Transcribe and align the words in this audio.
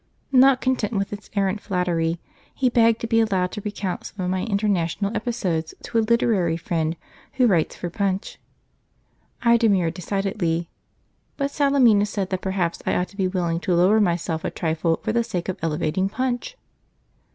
Not 0.31 0.61
content 0.61 0.93
with 0.93 1.11
this 1.11 1.29
arrant 1.35 1.61
flattery, 1.61 2.19
he 2.55 2.69
begged 2.69 2.99
to 3.01 3.07
be 3.07 3.19
allowed 3.19 3.51
to 3.51 3.61
recount 3.61 4.05
some 4.07 4.25
of 4.25 4.31
my 4.31 4.41
international 4.45 5.15
episodes 5.15 5.75
to 5.83 5.99
a 5.99 5.99
literary 5.99 6.57
friend 6.57 6.95
who 7.33 7.45
writes 7.45 7.75
for 7.75 7.91
Punch. 7.91 8.39
I 9.43 9.57
demurred 9.57 9.93
decidedly, 9.93 10.71
but 11.37 11.51
Salemina 11.51 12.07
said 12.07 12.31
that 12.31 12.41
perhaps 12.41 12.81
I 12.83 12.95
ought 12.95 13.09
to 13.09 13.15
be 13.15 13.27
willing 13.27 13.59
to 13.59 13.75
lower 13.75 14.01
myself 14.01 14.43
a 14.43 14.49
trifle 14.49 14.97
for 15.03 15.13
the 15.13 15.23
sake 15.23 15.47
of 15.47 15.57
elevating 15.61 16.09
Punch! 16.09 16.57